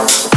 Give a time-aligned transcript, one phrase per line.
[0.00, 0.29] impossible.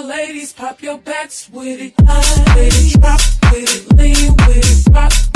[0.00, 1.92] Ladies, pop your backs with it.
[2.06, 3.20] High with it, drop
[3.52, 5.29] with it, lean with it, rock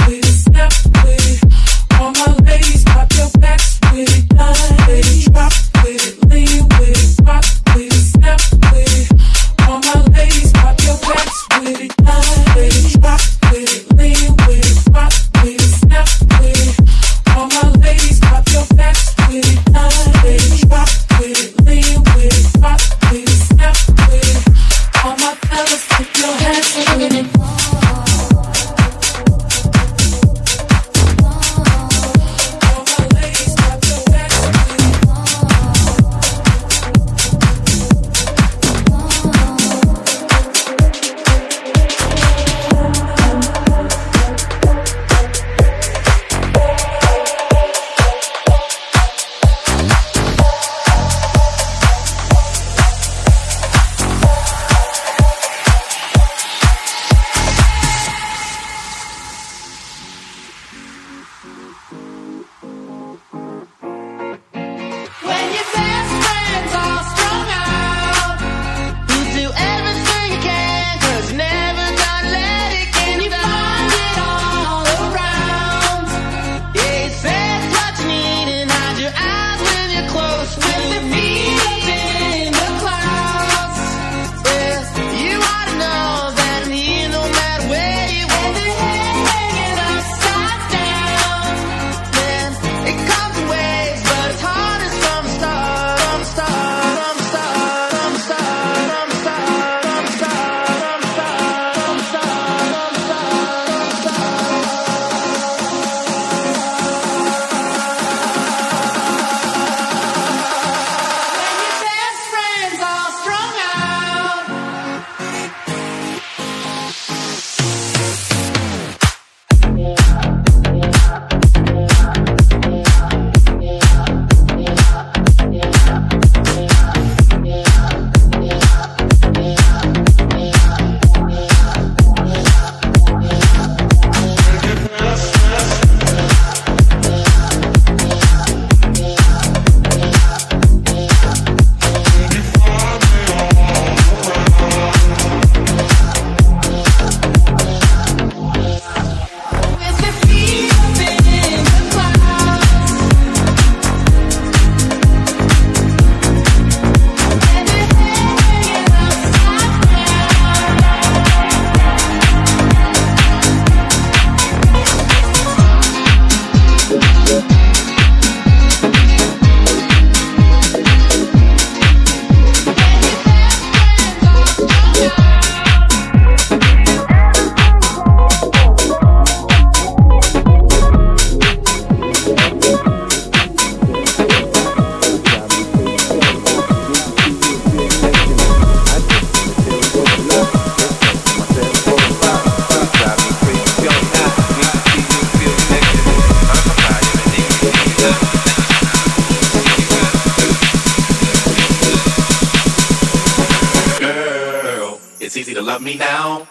[205.64, 206.46] love me now?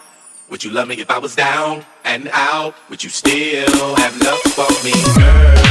[0.50, 2.74] Would you love me if I was down and out?
[2.90, 5.63] Would you still have love for me, girl?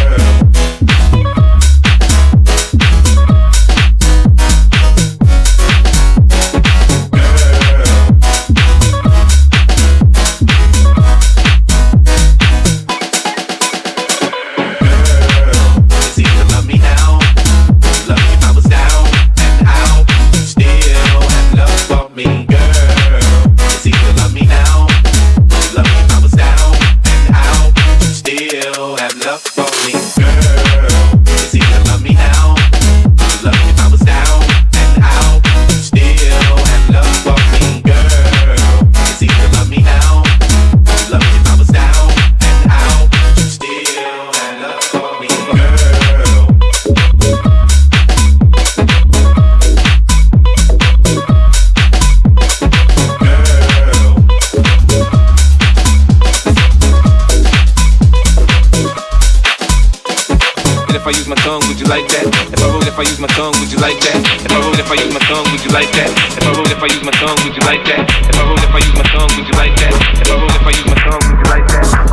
[61.13, 62.25] I use my tongue, would you like that?
[62.49, 64.17] If I wrote, if I use my tongue, would you like that?
[64.41, 66.09] If I wrote, if I use my tongue, would you like that?
[66.09, 68.01] If I wrote, if I use my tongue, would you like that?
[68.25, 69.93] If I wrote, if I use my tongue, would you like that?
[69.93, 72.12] If I wrote, if I use my tongue, would you like that?